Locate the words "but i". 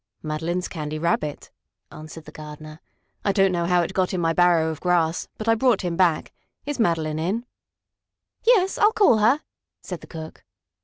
5.37-5.53